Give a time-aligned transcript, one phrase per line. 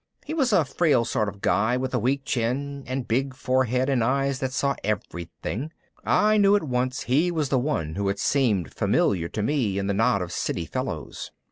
[0.25, 4.03] He was a frail sort of guy with a weak chin and big forehead and
[4.03, 5.71] eyes that saw everything.
[6.03, 9.85] I knew at one he was the one who had seemed familiar to me in
[9.85, 11.29] the knot of City fellows.